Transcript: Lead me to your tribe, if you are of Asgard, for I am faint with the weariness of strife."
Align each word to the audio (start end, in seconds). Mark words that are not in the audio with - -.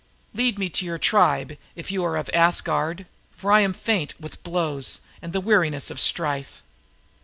Lead 0.33 0.57
me 0.57 0.67
to 0.67 0.83
your 0.83 0.97
tribe, 0.97 1.59
if 1.75 1.91
you 1.91 2.03
are 2.03 2.17
of 2.17 2.27
Asgard, 2.33 3.05
for 3.29 3.51
I 3.51 3.59
am 3.59 3.71
faint 3.71 4.15
with 4.19 4.41
the 4.41 5.39
weariness 5.43 5.91
of 5.91 5.99
strife." 5.99 6.63